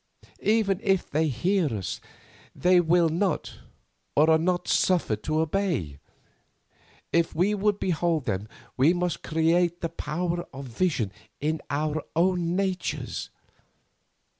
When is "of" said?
10.51-10.65